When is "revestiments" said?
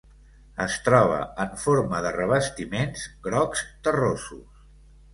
2.17-3.07